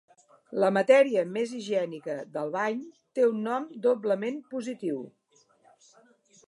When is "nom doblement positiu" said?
3.49-5.03